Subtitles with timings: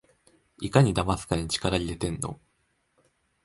[0.61, 2.39] いかにだますかに力いれてんの？